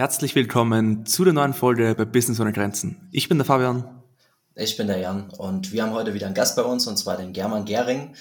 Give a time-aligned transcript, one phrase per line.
[0.00, 3.06] Herzlich willkommen zu der neuen Folge bei Business ohne Grenzen.
[3.12, 4.02] Ich bin der Fabian.
[4.54, 7.18] Ich bin der Jan und wir haben heute wieder einen Gast bei uns und zwar
[7.18, 8.14] den German Gering.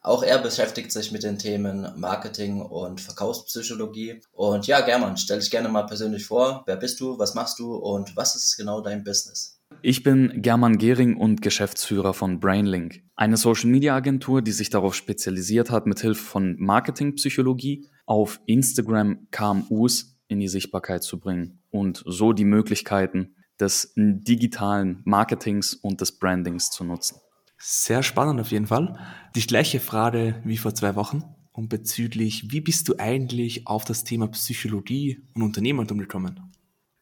[0.00, 4.22] Auch er beschäftigt sich mit den Themen Marketing und Verkaufspsychologie.
[4.32, 6.62] Und ja, German, stell dich gerne mal persönlich vor.
[6.64, 7.18] Wer bist du?
[7.18, 7.74] Was machst du?
[7.74, 9.60] Und was ist genau dein Business?
[9.82, 15.84] Ich bin German Gehring und Geschäftsführer von Brainlink, eine Social-Media-Agentur, die sich darauf spezialisiert hat,
[15.84, 23.36] mithilfe von Marketingpsychologie auf Instagram KMUs in die Sichtbarkeit zu bringen und so die Möglichkeiten
[23.58, 27.20] des digitalen Marketings und des Brandings zu nutzen.
[27.58, 28.98] Sehr spannend auf jeden Fall.
[29.34, 34.04] Die gleiche Frage wie vor zwei Wochen und bezüglich, wie bist du eigentlich auf das
[34.04, 36.52] Thema Psychologie und Unternehmertum gekommen?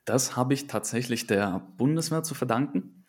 [0.04, 3.04] Das habe ich tatsächlich der Bundeswehr zu verdanken.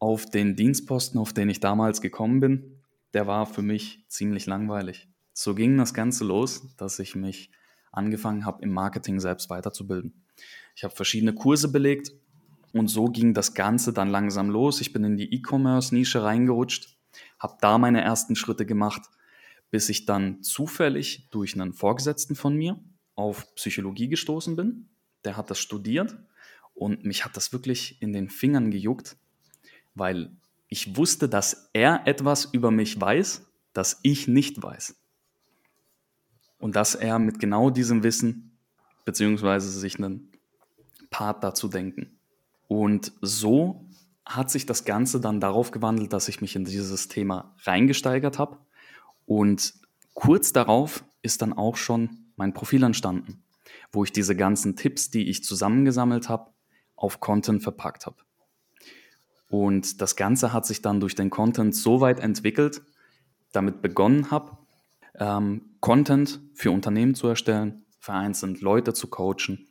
[0.00, 2.82] Auf den Dienstposten, auf den ich damals gekommen bin,
[3.14, 5.08] der war für mich ziemlich langweilig.
[5.32, 7.50] So ging das Ganze los, dass ich mich
[7.92, 10.24] angefangen habe, im Marketing selbst weiterzubilden.
[10.76, 12.12] Ich habe verschiedene Kurse belegt
[12.72, 14.80] und so ging das Ganze dann langsam los.
[14.80, 16.96] Ich bin in die E-Commerce-Nische reingerutscht,
[17.38, 19.02] habe da meine ersten Schritte gemacht,
[19.70, 22.78] bis ich dann zufällig durch einen Vorgesetzten von mir
[23.14, 24.88] auf Psychologie gestoßen bin.
[25.24, 26.16] Der hat das studiert
[26.74, 29.16] und mich hat das wirklich in den Fingern gejuckt,
[29.94, 30.36] weil
[30.68, 34.97] ich wusste, dass er etwas über mich weiß, das ich nicht weiß.
[36.58, 38.58] Und dass er mit genau diesem Wissen,
[39.04, 40.32] beziehungsweise sich einen
[41.10, 42.18] Part dazu denken.
[42.66, 43.86] Und so
[44.26, 48.58] hat sich das Ganze dann darauf gewandelt, dass ich mich in dieses Thema reingesteigert habe.
[49.24, 49.74] Und
[50.12, 53.42] kurz darauf ist dann auch schon mein Profil entstanden,
[53.92, 56.50] wo ich diese ganzen Tipps, die ich zusammengesammelt habe,
[56.94, 58.16] auf Content verpackt habe.
[59.48, 62.82] Und das Ganze hat sich dann durch den Content so weit entwickelt,
[63.52, 64.58] damit begonnen habe,
[65.14, 69.68] ähm, Content für Unternehmen zu erstellen, vereinzelt Leute zu coachen.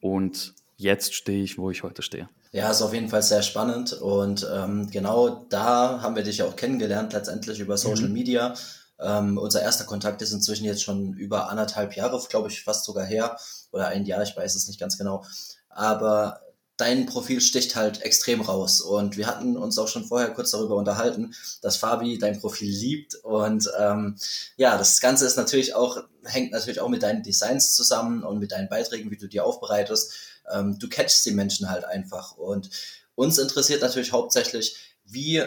[0.00, 2.28] Und jetzt stehe ich, wo ich heute stehe.
[2.52, 6.56] Ja, ist auf jeden Fall sehr spannend und ähm, genau da haben wir dich auch
[6.56, 8.14] kennengelernt, letztendlich über Social mhm.
[8.14, 8.54] Media.
[8.98, 13.04] Ähm, unser erster Kontakt ist inzwischen jetzt schon über anderthalb Jahre, glaube ich, fast sogar
[13.04, 13.36] her
[13.72, 15.22] oder ein Jahr, ich weiß es nicht ganz genau.
[15.68, 16.40] Aber
[16.76, 18.80] dein Profil sticht halt extrem raus.
[18.80, 23.14] Und wir hatten uns auch schon vorher kurz darüber unterhalten, dass Fabi dein Profil liebt.
[23.16, 24.16] Und ähm,
[24.56, 28.52] ja, das Ganze ist natürlich auch, hängt natürlich auch mit deinen Designs zusammen und mit
[28.52, 30.12] deinen Beiträgen, wie du die aufbereitest.
[30.52, 32.36] Ähm, du catchst die Menschen halt einfach.
[32.36, 32.70] Und
[33.14, 34.76] uns interessiert natürlich hauptsächlich,
[35.06, 35.42] wie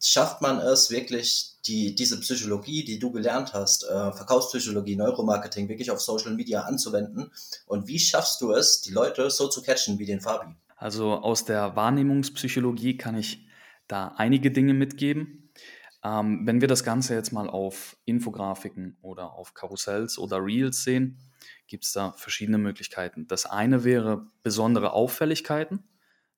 [0.00, 5.92] schafft man es wirklich, die, diese Psychologie, die du gelernt hast, äh, Verkaufspsychologie, Neuromarketing, wirklich
[5.92, 7.30] auf Social Media anzuwenden?
[7.66, 10.56] Und wie schaffst du es, die Leute so zu catchen wie den Fabi?
[10.82, 13.46] Also aus der Wahrnehmungspsychologie kann ich
[13.86, 15.52] da einige Dinge mitgeben.
[16.02, 21.18] Ähm, wenn wir das Ganze jetzt mal auf Infografiken oder auf Karussells oder Reels sehen,
[21.68, 23.28] gibt es da verschiedene Möglichkeiten.
[23.28, 25.84] Das eine wäre besondere Auffälligkeiten.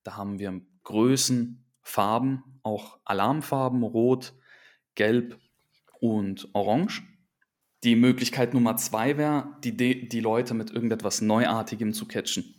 [0.03, 4.35] Da haben wir Größen, Farben, auch Alarmfarben, Rot,
[4.93, 5.39] Gelb
[5.99, 7.01] und Orange.
[7.83, 12.53] Die Möglichkeit Nummer zwei wäre, die, die Leute mit irgendetwas Neuartigem zu catchen.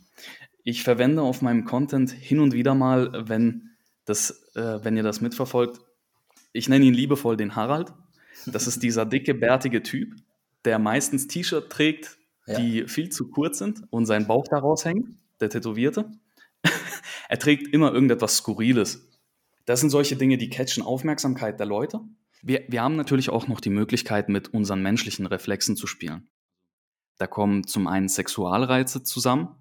[0.69, 3.69] Ich verwende auf meinem Content hin und wieder mal, wenn,
[4.03, 5.79] das, äh, wenn ihr das mitverfolgt,
[6.51, 7.93] ich nenne ihn liebevoll den Harald.
[8.45, 10.13] Das ist dieser dicke, bärtige Typ,
[10.65, 12.17] der meistens T-Shirt trägt,
[12.47, 12.59] ja.
[12.59, 16.11] die viel zu kurz sind und sein Bauch daraus hängt, der Tätowierte.
[17.29, 19.09] er trägt immer irgendetwas Skurriles.
[19.63, 22.01] Das sind solche Dinge, die catchen Aufmerksamkeit der Leute.
[22.41, 26.27] Wir, wir haben natürlich auch noch die Möglichkeit, mit unseren menschlichen Reflexen zu spielen.
[27.17, 29.55] Da kommen zum einen Sexualreize zusammen,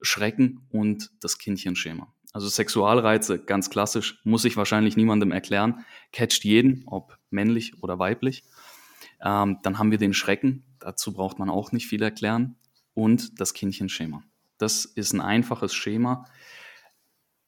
[0.00, 2.12] Schrecken und das Kindchenschema.
[2.32, 8.44] Also Sexualreize, ganz klassisch, muss ich wahrscheinlich niemandem erklären, catcht jeden, ob männlich oder weiblich.
[9.20, 12.56] Ähm, dann haben wir den Schrecken, dazu braucht man auch nicht viel erklären,
[12.98, 14.24] und das Kindchenschema.
[14.58, 16.24] Das ist ein einfaches Schema.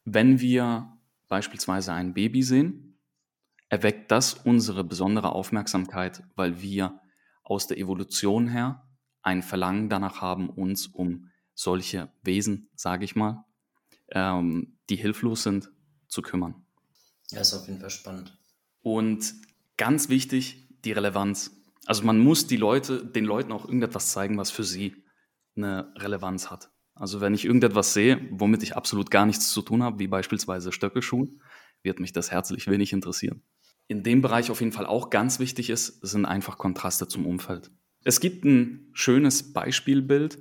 [0.04, 0.96] Wenn wir
[1.26, 3.00] beispielsweise ein Baby sehen,
[3.68, 7.00] erweckt das unsere besondere Aufmerksamkeit, weil wir
[7.42, 8.86] aus der Evolution her
[9.22, 11.29] ein Verlangen danach haben, uns um
[11.60, 13.44] solche Wesen, sage ich mal,
[14.12, 15.70] ähm, die hilflos sind,
[16.08, 16.54] zu kümmern.
[17.30, 18.36] Ja, ist auf jeden Fall spannend.
[18.82, 19.34] Und
[19.76, 21.52] ganz wichtig, die Relevanz.
[21.84, 25.04] Also man muss die Leute, den Leuten auch irgendetwas zeigen, was für sie
[25.54, 26.70] eine Relevanz hat.
[26.94, 30.72] Also wenn ich irgendetwas sehe, womit ich absolut gar nichts zu tun habe, wie beispielsweise
[30.72, 31.42] Stöckelschuhen,
[31.82, 33.42] wird mich das herzlich wenig interessieren.
[33.86, 37.70] In dem Bereich auf jeden Fall auch ganz wichtig ist, sind einfach Kontraste zum Umfeld.
[38.04, 40.38] Es gibt ein schönes Beispielbild,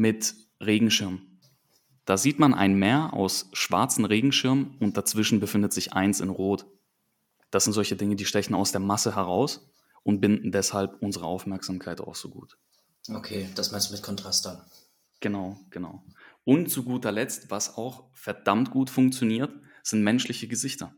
[0.00, 1.20] mit Regenschirm.
[2.06, 6.64] Da sieht man ein Meer aus schwarzen Regenschirmen und dazwischen befindet sich eins in Rot.
[7.50, 9.70] Das sind solche Dinge, die stechen aus der Masse heraus
[10.02, 12.56] und binden deshalb unsere Aufmerksamkeit auch so gut.
[13.10, 14.62] Okay, das meinst du mit Kontrast dann?
[15.20, 16.02] Genau, genau.
[16.44, 19.52] Und zu guter Letzt, was auch verdammt gut funktioniert,
[19.82, 20.94] sind menschliche Gesichter.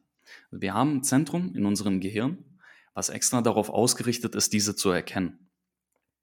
[0.53, 2.45] Wir haben ein Zentrum in unserem Gehirn,
[2.95, 5.51] was extra darauf ausgerichtet ist, diese zu erkennen.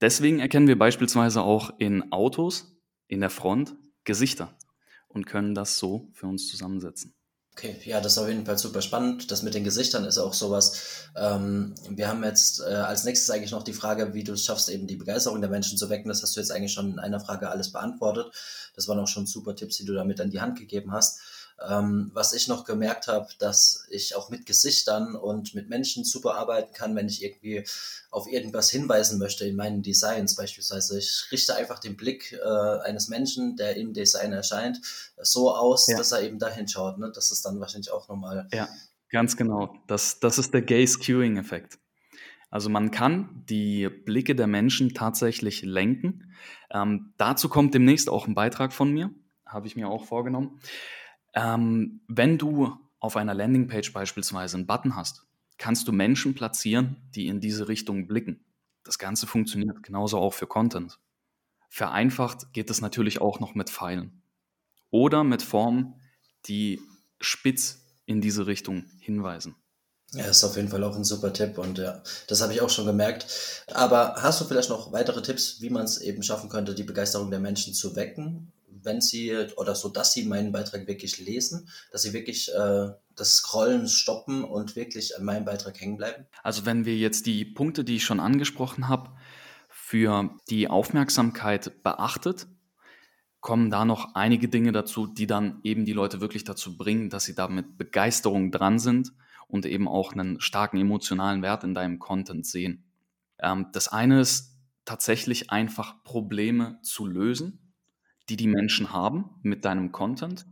[0.02, 3.76] Deswegen erkennen wir beispielsweise auch in Autos in der Front
[4.06, 4.58] Gesichter
[5.08, 7.14] und können das so für uns zusammensetzen.
[7.54, 9.32] Okay, ja, das ist auf jeden Fall super spannend.
[9.32, 11.10] Das mit den Gesichtern ist auch sowas.
[11.18, 14.70] Ähm, wir haben jetzt äh, als nächstes eigentlich noch die Frage, wie du es schaffst,
[14.70, 16.08] eben die Begeisterung der Menschen zu wecken.
[16.08, 18.34] Das hast du jetzt eigentlich schon in einer Frage alles beantwortet.
[18.76, 21.20] Das waren auch schon super Tipps, die du damit an die Hand gegeben hast.
[21.68, 26.36] Ähm, was ich noch gemerkt habe, dass ich auch mit Gesichtern und mit Menschen super
[26.36, 27.66] arbeiten kann, wenn ich irgendwie
[28.12, 30.98] auf irgendwas hinweisen möchte in meinen Designs beispielsweise.
[30.98, 34.80] Ich richte einfach den Blick äh, eines Menschen, der im Design erscheint,
[35.22, 35.98] so aus, ja.
[35.98, 36.98] dass er eben dahin schaut.
[36.98, 37.12] Ne?
[37.14, 38.48] Das ist dann wahrscheinlich auch nochmal.
[38.54, 38.70] Ja,
[39.10, 39.76] ganz genau.
[39.88, 41.78] Das, das ist der Gaze-Queuing-Effekt.
[42.50, 46.34] Also man kann die Blicke der Menschen tatsächlich lenken.
[46.72, 49.12] Ähm, dazu kommt demnächst auch ein Beitrag von mir,
[49.46, 50.60] habe ich mir auch vorgenommen.
[51.34, 55.26] Ähm, wenn du auf einer Landingpage beispielsweise einen Button hast,
[55.58, 58.46] kannst du Menschen platzieren, die in diese Richtung blicken.
[58.84, 61.00] Das Ganze funktioniert genauso auch für Content.
[61.70, 64.24] Vereinfacht geht es natürlich auch noch mit Pfeilen
[64.90, 65.96] oder mit Formen,
[66.46, 66.82] die
[67.20, 69.56] spitz in diese Richtung hinweisen.
[70.14, 72.70] Ja, ist auf jeden Fall auch ein super Tipp und ja, das habe ich auch
[72.72, 73.64] schon gemerkt.
[73.72, 77.30] Aber hast du vielleicht noch weitere Tipps, wie man es eben schaffen könnte, die Begeisterung
[77.30, 78.52] der Menschen zu wecken?
[78.84, 83.36] Wenn sie oder so, dass sie meinen Beitrag wirklich lesen, dass sie wirklich äh, das
[83.36, 86.26] Scrollen stoppen und wirklich an meinem Beitrag hängen bleiben?
[86.44, 89.12] Also wenn wir jetzt die Punkte, die ich schon angesprochen habe,
[89.70, 92.48] für die Aufmerksamkeit beachtet,
[93.40, 97.24] kommen da noch einige Dinge dazu, die dann eben die Leute wirklich dazu bringen, dass
[97.24, 99.14] sie da mit Begeisterung dran sind
[99.48, 102.84] und eben auch einen starken emotionalen Wert in deinem Content sehen.
[103.40, 107.69] Ähm, das eine ist tatsächlich einfach Probleme zu lösen
[108.30, 110.46] die die Menschen haben mit deinem Content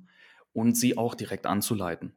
[0.54, 2.14] und sie auch direkt anzuleiten.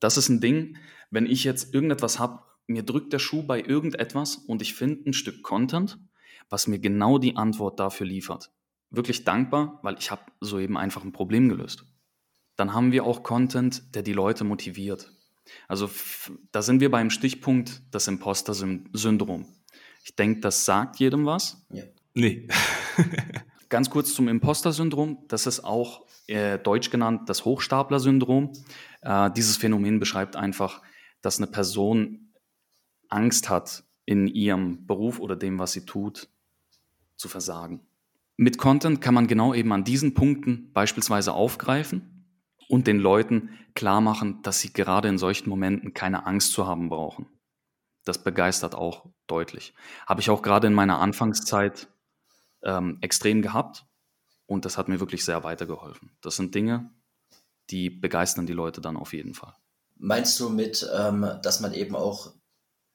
[0.00, 0.76] Das ist ein Ding,
[1.10, 5.12] wenn ich jetzt irgendetwas habe, mir drückt der Schuh bei irgendetwas und ich finde ein
[5.12, 5.98] Stück Content,
[6.50, 8.50] was mir genau die Antwort dafür liefert.
[8.90, 11.84] Wirklich dankbar, weil ich habe soeben einfach ein Problem gelöst.
[12.56, 15.12] Dann haben wir auch Content, der die Leute motiviert.
[15.68, 15.90] Also
[16.52, 19.46] da sind wir beim Stichpunkt das Imposter-Syndrom.
[20.04, 21.66] Ich denke, das sagt jedem was.
[21.70, 21.84] Ja.
[22.14, 22.48] Nee.
[23.68, 25.24] Ganz kurz zum Imposter-Syndrom.
[25.28, 28.52] Das ist auch äh, deutsch genannt das Hochstapler-Syndrom.
[29.02, 30.82] Äh, dieses Phänomen beschreibt einfach,
[31.22, 32.32] dass eine Person
[33.08, 36.28] Angst hat, in ihrem Beruf oder dem, was sie tut,
[37.16, 37.80] zu versagen.
[38.36, 42.26] Mit Content kann man genau eben an diesen Punkten beispielsweise aufgreifen
[42.68, 46.88] und den Leuten klar machen, dass sie gerade in solchen Momenten keine Angst zu haben
[46.88, 47.26] brauchen.
[48.04, 49.74] Das begeistert auch deutlich.
[50.06, 51.88] Habe ich auch gerade in meiner Anfangszeit
[52.64, 53.86] ähm, extrem gehabt
[54.46, 56.16] und das hat mir wirklich sehr weitergeholfen.
[56.20, 56.90] Das sind Dinge,
[57.70, 59.54] die begeistern die Leute dann auf jeden Fall.
[59.96, 62.32] Meinst du mit, ähm, dass man eben auch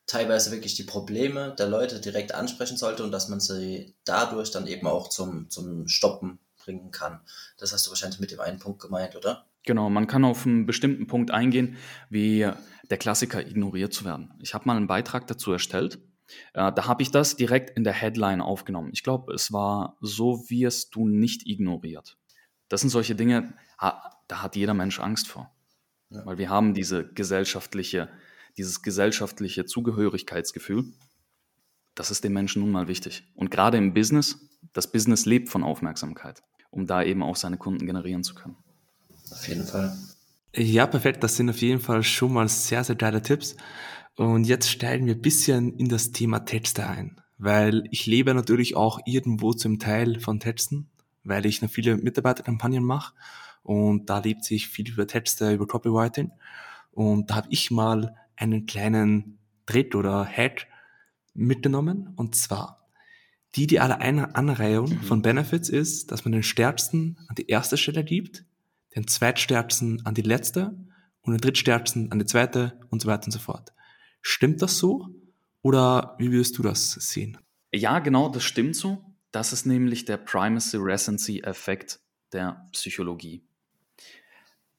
[0.05, 4.67] teilweise wirklich die Probleme der Leute direkt ansprechen sollte und dass man sie dadurch dann
[4.67, 7.21] eben auch zum, zum Stoppen bringen kann?
[7.57, 9.45] Das hast du wahrscheinlich mit dem einen Punkt gemeint, oder?
[9.63, 11.77] Genau, man kann auf einen bestimmten Punkt eingehen,
[12.09, 12.49] wie
[12.89, 14.33] der Klassiker ignoriert zu werden.
[14.41, 15.99] Ich habe mal einen Beitrag dazu erstellt
[16.53, 18.89] äh, da habe ich das direkt in der Headline aufgenommen.
[18.93, 22.17] Ich glaube, es war so wirst du nicht ignoriert.
[22.67, 25.51] Das sind solche Dinge, da hat jeder Mensch Angst vor.
[26.09, 26.25] Ja.
[26.25, 28.09] Weil wir haben diese gesellschaftliche,
[28.57, 30.85] dieses gesellschaftliche Zugehörigkeitsgefühl.
[31.95, 33.23] Das ist den Menschen nun mal wichtig.
[33.35, 34.39] Und gerade im Business,
[34.73, 38.57] das Business lebt von Aufmerksamkeit, um da eben auch seine Kunden generieren zu können.
[39.31, 39.97] Auf jeden Fall.
[40.55, 41.23] Ja, perfekt.
[41.23, 43.55] Das sind auf jeden Fall schon mal sehr, sehr geile Tipps.
[44.19, 48.75] Und jetzt steigen wir ein bisschen in das Thema Texte ein, weil ich lebe natürlich
[48.75, 50.89] auch irgendwo zum Teil von Texten,
[51.23, 53.13] weil ich noch viele Mitarbeiterkampagnen mache
[53.63, 56.33] und da lebt sich viel über Texte, über Copywriting.
[56.91, 60.67] Und da habe ich mal einen kleinen Tritt oder Hack
[61.33, 62.89] mitgenommen und zwar
[63.55, 65.01] die ideale Anreihung mhm.
[65.03, 68.43] von Benefits ist, dass man den stärksten an die erste Stelle gibt,
[68.97, 70.77] den zweitstärksten an die letzte
[71.21, 73.71] und den drittstärksten an die zweite und so weiter und so fort.
[74.21, 75.09] Stimmt das so?
[75.61, 77.37] Oder wie würdest du das sehen?
[77.73, 79.03] Ja, genau, das stimmt so.
[79.31, 81.99] Das ist nämlich der Primacy Recency Effekt
[82.33, 83.43] der Psychologie.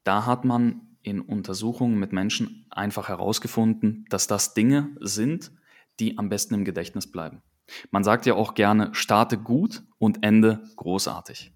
[0.05, 5.53] Da hat man in Untersuchungen mit Menschen einfach herausgefunden, dass das Dinge sind,
[5.99, 7.43] die am besten im Gedächtnis bleiben.
[7.91, 11.53] Man sagt ja auch gerne, starte gut und ende großartig.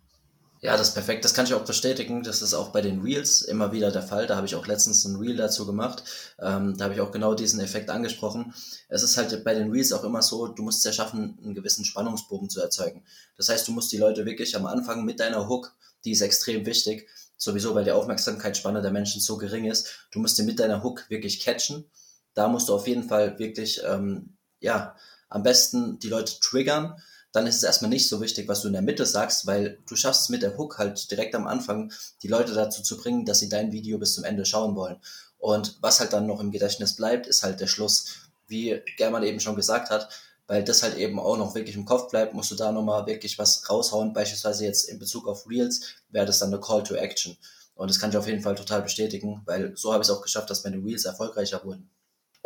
[0.65, 1.27] Ja, das ist perfekt.
[1.27, 2.23] Das kann ich auch bestätigen.
[2.23, 4.27] Das ist auch bei den Reels immer wieder der Fall.
[4.27, 6.05] Da habe ich auch letztens ein Reel dazu gemacht.
[6.39, 8.55] Ähm, da habe ich auch genau diesen Effekt angesprochen.
[8.89, 11.55] Es ist halt bei den Reels auch immer so, du musst es ja schaffen, einen
[11.55, 13.05] gewissen Spannungsbogen zu erzeugen.
[13.37, 16.65] Das heißt, du musst die Leute wirklich am Anfang mit deiner Hook, die ist extrem
[16.65, 20.83] wichtig, sowieso weil die Aufmerksamkeitsspanne der Menschen so gering ist, du musst sie mit deiner
[20.83, 21.85] Hook wirklich catchen.
[22.33, 24.97] Da musst du auf jeden Fall wirklich, ähm, ja,
[25.29, 26.97] am besten die Leute triggern
[27.35, 29.97] dann ist es erstmal nicht so wichtig, was du in der Mitte sagst, weil du
[29.97, 33.41] schaffst es mit der Hook halt direkt am Anfang, die Leute dazu zu bringen, dass
[33.41, 35.01] sie dein Video bis zum Ende schauen wollen.
[35.39, 38.31] Und was halt dann noch im Gedächtnis bleibt, ist halt der Schluss.
[38.47, 40.09] Wie German eben schon gesagt hat,
[40.47, 43.37] weil das halt eben auch noch wirklich im Kopf bleibt, musst du da nochmal wirklich
[43.37, 44.13] was raushauen.
[44.13, 47.37] Beispielsweise jetzt in Bezug auf Reels wäre das dann eine Call to Action.
[47.75, 50.23] Und das kann ich auf jeden Fall total bestätigen, weil so habe ich es auch
[50.23, 51.91] geschafft, dass meine Reels erfolgreicher wurden.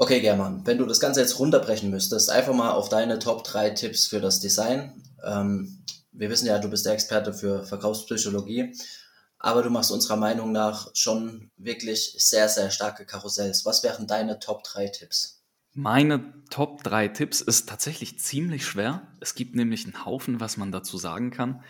[0.00, 3.70] Okay, German, wenn du das Ganze jetzt runterbrechen müsstest, einfach mal auf deine Top 3
[3.70, 5.02] Tipps für das Design.
[5.24, 8.76] Ähm, wir wissen ja, du bist der Experte für Verkaufspsychologie,
[9.40, 13.66] aber du machst unserer Meinung nach schon wirklich sehr, sehr starke Karussells.
[13.66, 15.42] Was wären deine Top 3 Tipps?
[15.74, 19.02] Meine Top 3 Tipps ist tatsächlich ziemlich schwer.
[19.18, 21.64] Es gibt nämlich einen Haufen, was man dazu sagen kann.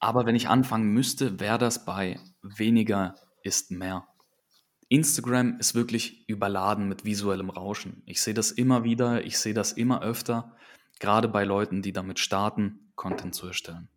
[0.00, 4.04] Aber wenn ich anfangen müsste, wäre das bei weniger ist mehr.
[4.90, 8.02] Instagram ist wirklich überladen mit visuellem Rauschen.
[8.06, 10.56] Ich sehe das immer wieder, ich sehe das immer öfter,
[10.98, 13.88] gerade bei Leuten, die damit starten, Content zu erstellen.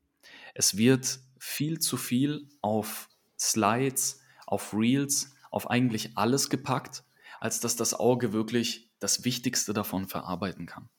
[0.53, 3.09] Es wird viel zu viel auf
[3.39, 7.03] Slides, auf Reels, auf eigentlich alles gepackt,
[7.39, 10.89] als dass das Auge wirklich das Wichtigste davon verarbeiten kann.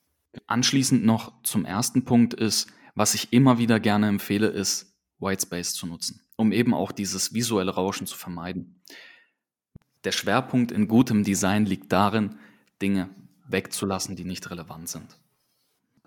[0.45, 5.87] Anschließend noch zum ersten Punkt ist, was ich immer wieder gerne empfehle, ist Whitespace zu
[5.87, 8.81] nutzen, um eben auch dieses visuelle Rauschen zu vermeiden.
[10.05, 12.35] Der Schwerpunkt in gutem Design liegt darin,
[12.79, 13.09] Dinge
[13.47, 15.19] wegzulassen, die nicht relevant sind.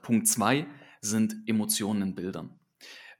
[0.02, 0.66] Punkt 2
[1.00, 2.58] sind Emotionen in Bildern.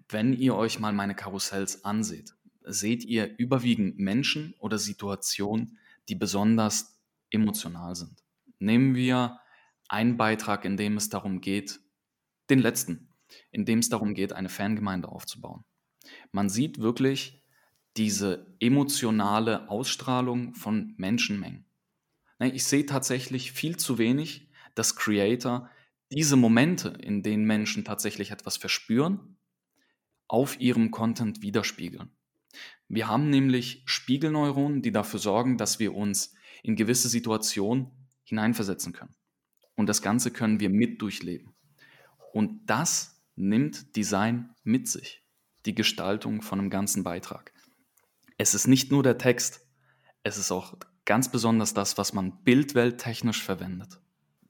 [0.09, 2.33] Wenn ihr euch mal meine Karussells anseht,
[2.63, 6.97] seht ihr überwiegend Menschen oder Situationen, die besonders
[7.31, 8.23] emotional sind.
[8.61, 9.41] Nehmen wir
[9.89, 11.81] einen Beitrag, in dem es darum geht,
[12.51, 13.09] den letzten,
[13.51, 15.65] in dem es darum geht, eine Fangemeinde aufzubauen.
[16.31, 17.43] Man sieht wirklich
[17.99, 21.65] diese emotionale Ausstrahlung von Menschenmengen.
[22.39, 25.69] Ich sehe tatsächlich viel zu wenig, dass Creator
[26.13, 29.37] diese Momente, in denen Menschen tatsächlich etwas verspüren,
[30.29, 32.13] auf ihrem Content widerspiegeln.
[32.87, 37.91] Wir haben nämlich Spiegelneuronen, die dafür sorgen, dass wir uns in gewisse Situationen
[38.23, 39.17] hineinversetzen können.
[39.75, 41.53] Und das Ganze können wir mit durchleben.
[42.33, 45.25] Und das nimmt Design mit sich,
[45.67, 47.53] die Gestaltung von einem ganzen Beitrag
[48.39, 49.67] es ist nicht nur der Text,
[50.23, 54.01] es ist auch ganz besonders das, was man bildwelttechnisch verwendet.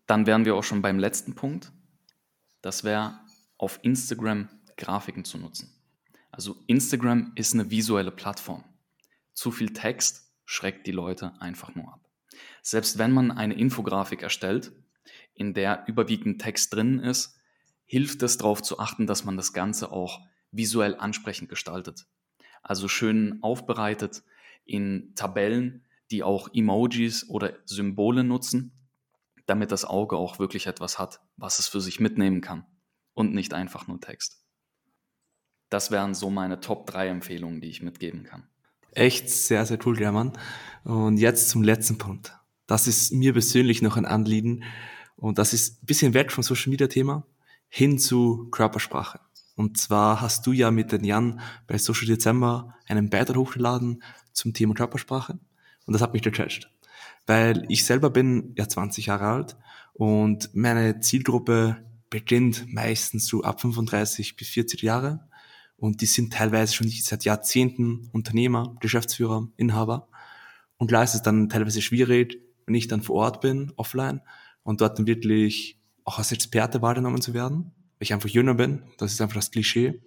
[0.06, 1.72] Dann wären wir auch schon beim letzten Punkt.
[2.60, 3.18] Das wäre
[3.56, 5.74] auf Instagram Grafiken zu nutzen.
[6.30, 8.62] Also Instagram ist eine visuelle Plattform.
[9.32, 12.08] Zu viel Text schreckt die Leute einfach nur ab.
[12.62, 14.72] Selbst wenn man eine Infografik erstellt,
[15.34, 17.40] in der überwiegend Text drin ist,
[17.86, 22.06] hilft es darauf zu achten, dass man das Ganze auch visuell ansprechend gestaltet
[22.62, 24.22] also schön aufbereitet
[24.64, 28.72] in Tabellen, die auch Emojis oder Symbole nutzen,
[29.46, 32.66] damit das Auge auch wirklich etwas hat, was es für sich mitnehmen kann
[33.14, 34.44] und nicht einfach nur Text.
[35.70, 38.48] Das wären so meine Top 3 Empfehlungen, die ich mitgeben kann.
[38.92, 40.32] Echt sehr, sehr cool, German.
[40.84, 42.34] Und jetzt zum letzten Punkt.
[42.66, 44.64] Das ist mir persönlich noch ein Anliegen
[45.16, 47.26] und das ist ein bisschen weg vom Social Media Thema
[47.68, 49.20] hin zu Körpersprache.
[49.58, 54.54] Und zwar hast du ja mit den Jan bei Social Dezember einen Beitrag hochgeladen zum
[54.54, 55.36] Thema Körpersprache.
[55.84, 56.70] Und das hat mich gecatcht.
[57.26, 59.56] Weil ich selber bin ja 20 Jahre alt
[59.94, 65.26] und meine Zielgruppe beginnt meistens so ab 35 bis 40 Jahre.
[65.76, 70.06] Und die sind teilweise schon seit Jahrzehnten Unternehmer, Geschäftsführer, Inhaber.
[70.76, 74.20] Und klar ist es dann teilweise schwierig, wenn ich dann vor Ort bin, offline,
[74.62, 78.82] und dort dann wirklich auch als Experte wahrgenommen zu werden ich einfach jünger bin.
[78.98, 80.00] Das ist einfach das Klischee.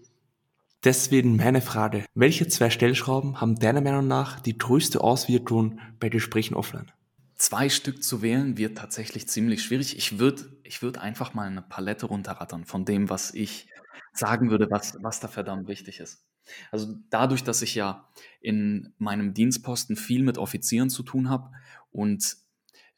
[0.84, 2.06] Deswegen meine Frage.
[2.16, 6.92] Welche zwei Stellschrauben haben deiner Meinung nach die größte Auswirkung bei Gesprächen offline?
[7.36, 9.98] Zwei Stück zu wählen wird tatsächlich ziemlich schwierig.
[9.98, 13.68] Ich würde ich würd einfach mal eine Palette runterrattern von dem, was ich
[14.14, 16.26] sagen würde, was, was da verdammt wichtig ist.
[16.72, 21.52] Also dadurch, dass ich ja in meinem Dienstposten viel mit Offizieren zu tun habe
[21.92, 22.38] und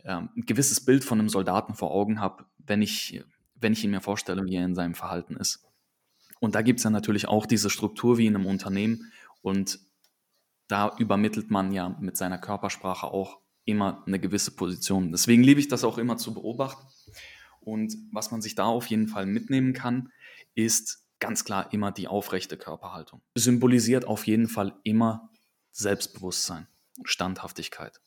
[0.06, 3.24] ähm, ein gewisses Bild von einem Soldaten vor Augen habe, wenn ich
[3.64, 5.66] wenn ich ihn mir vorstelle, wie er in seinem Verhalten ist.
[6.40, 9.80] Und da gibt es ja natürlich auch diese Struktur wie in einem Unternehmen und
[10.68, 15.12] da übermittelt man ja mit seiner Körpersprache auch immer eine gewisse Position.
[15.12, 16.86] Deswegen liebe ich das auch immer zu beobachten.
[17.60, 20.10] Und was man sich da auf jeden Fall mitnehmen kann,
[20.56, 23.22] ist ganz klar immer die aufrechte Körperhaltung.
[23.36, 25.30] Symbolisiert auf jeden Fall immer
[25.72, 26.68] Selbstbewusstsein,
[27.04, 28.02] Standhaftigkeit.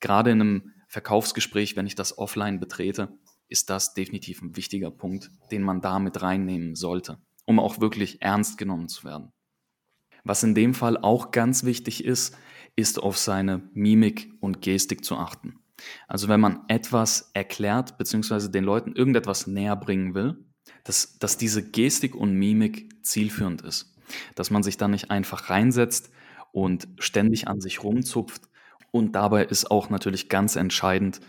[0.00, 3.18] Gerade in einem Verkaufsgespräch, wenn ich das offline betrete,
[3.54, 8.20] ist das definitiv ein wichtiger Punkt, den man da mit reinnehmen sollte, um auch wirklich
[8.20, 9.30] ernst genommen zu werden.
[10.24, 12.36] Was in dem Fall auch ganz wichtig ist,
[12.74, 15.60] ist auf seine Mimik und Gestik zu achten.
[16.08, 20.44] Also wenn man etwas erklärt, beziehungsweise den Leuten irgendetwas näher bringen will,
[20.82, 23.94] dass, dass diese Gestik und Mimik zielführend ist.
[24.34, 26.10] Dass man sich da nicht einfach reinsetzt
[26.50, 28.48] und ständig an sich rumzupft.
[28.90, 31.20] Und dabei ist auch natürlich ganz entscheidend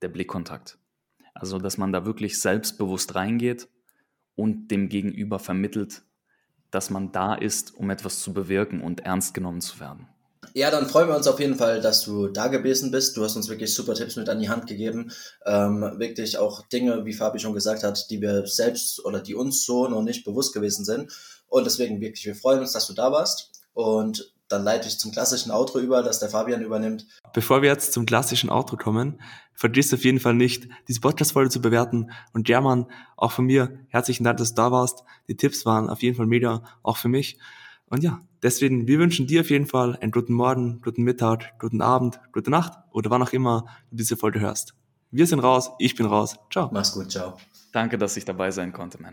[0.00, 0.78] der Blickkontakt.
[1.34, 3.68] Also, dass man da wirklich selbstbewusst reingeht
[4.36, 6.02] und dem Gegenüber vermittelt,
[6.70, 10.08] dass man da ist, um etwas zu bewirken und ernst genommen zu werden.
[10.52, 13.16] Ja, dann freuen wir uns auf jeden Fall, dass du da gewesen bist.
[13.16, 15.10] Du hast uns wirklich super Tipps mit an die Hand gegeben.
[15.46, 19.64] Ähm, wirklich auch Dinge, wie Fabi schon gesagt hat, die wir selbst oder die uns
[19.64, 21.10] so noch nicht bewusst gewesen sind.
[21.48, 23.50] Und deswegen wirklich, wir freuen uns, dass du da warst.
[23.72, 27.06] Und dann leite ich zum klassischen Outro über, das der Fabian übernimmt.
[27.32, 29.20] Bevor wir jetzt zum klassischen Outro kommen,
[29.52, 32.10] vergiss auf jeden Fall nicht, diese Podcast-Folge zu bewerten.
[32.32, 35.02] Und German, auch von mir, herzlichen Dank, dass du da warst.
[35.28, 37.38] Die Tipps waren auf jeden Fall mega, auch für mich.
[37.86, 41.82] Und ja, deswegen, wir wünschen dir auf jeden Fall einen guten Morgen, guten Mittag, guten
[41.82, 44.74] Abend, gute Nacht oder wann auch immer du diese Folge hörst.
[45.10, 46.36] Wir sind raus, ich bin raus.
[46.52, 46.70] Ciao.
[46.72, 47.36] Mach's gut, ciao.
[47.72, 49.12] Danke, dass ich dabei sein konnte, Männer.